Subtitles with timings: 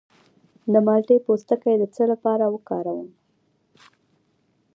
[0.71, 3.07] د مالټې پوستکی د څه لپاره وکاروم؟